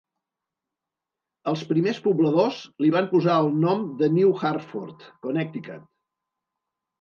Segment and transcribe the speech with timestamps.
[1.51, 5.87] Els primers pobladors li van posar el nom de New Hartford, Connecticut.